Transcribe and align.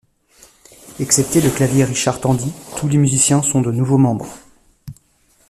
Excepté 0.99 1.41
le 1.41 1.51
clavier 1.51 1.83
Richard 1.85 2.19
Tandy, 2.19 2.51
tous 2.75 2.87
les 2.87 2.97
musiciens 2.97 3.43
sont 3.43 3.61
de 3.61 3.69
nouveaux 3.71 3.99
membres. 3.99 4.25